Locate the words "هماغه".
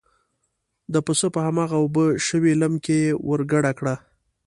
1.47-1.75